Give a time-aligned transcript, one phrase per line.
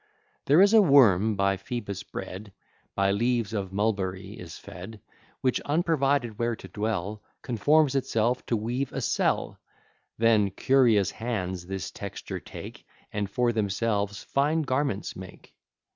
[0.47, 2.51] There is a worm by Phoebus bred,
[2.95, 4.99] By leaves of mulberry is fed,
[5.41, 9.59] Which unprovided where to dwell, Conforms itself to weave a cell;
[10.17, 12.83] Then curious hands this texture take,
[13.13, 15.53] And for themselves fine garments make.